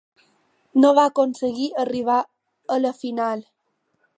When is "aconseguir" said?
1.09-1.67